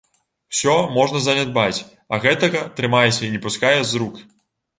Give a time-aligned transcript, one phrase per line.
[0.53, 1.79] Усё можна занядбаць,
[2.15, 4.21] а гэтага трымайся і не пускай з рук.